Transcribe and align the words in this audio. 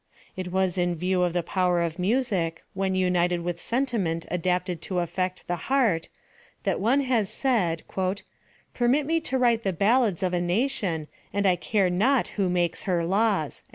It 0.35 0.51
was 0.51 0.79
in 0.79 0.95
view 0.95 1.21
of 1.21 1.33
the 1.33 1.43
power 1.43 1.79
of 1.79 1.99
music, 1.99 2.63
when 2.73 2.95
united 2.95 3.41
with 3.41 3.61
sentiment 3.61 4.25
adapted 4.31 4.81
to 4.81 4.97
affect 4.97 5.45
the 5.45 5.55
heart, 5.69 6.09
that 6.63 6.79
one 6.79 7.01
has 7.01 7.29
said," 7.29 7.83
Permit 8.73 9.05
me 9.05 9.19
to 9.21 9.37
write 9.37 9.61
the 9.61 9.71
ballads 9.73 10.23
of 10.23 10.33
a 10.33 10.41
nation, 10.41 11.07
and 11.31 11.45
I 11.45 11.55
care 11.55 11.91
not 11.91 12.29
who 12.29 12.49
makes 12.49 12.85
her 12.89 13.05
laws." 13.05 13.61